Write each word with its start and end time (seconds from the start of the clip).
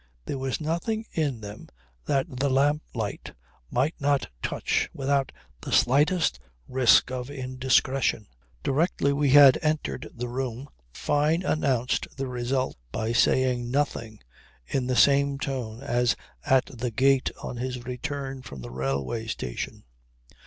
There 0.25 0.39
was 0.39 0.59
nothing 0.59 1.05
in 1.11 1.41
them 1.41 1.67
that 2.05 2.25
the 2.39 2.49
lamplight 2.49 3.33
might 3.69 3.93
not 4.01 4.29
touch 4.41 4.89
without 4.95 5.31
the 5.61 5.71
slightest 5.71 6.39
risk 6.67 7.11
of 7.11 7.29
indiscretion. 7.29 8.25
Directly 8.63 9.13
we 9.13 9.29
had 9.29 9.59
entered 9.61 10.09
the 10.11 10.27
room 10.27 10.67
Fyne 10.91 11.43
announced 11.43 12.07
the 12.17 12.25
result 12.27 12.77
by 12.91 13.11
saying 13.13 13.69
"Nothing" 13.69 14.19
in 14.65 14.87
the 14.87 14.95
same 14.95 15.37
tone 15.37 15.83
as 15.83 16.15
at 16.43 16.65
the 16.65 16.89
gate 16.89 17.29
on 17.43 17.57
his 17.57 17.83
return 17.85 18.41
from 18.41 18.61
the 18.63 18.71
railway 18.71 19.27
station. 19.27 19.83